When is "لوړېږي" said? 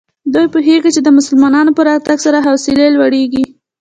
2.95-3.43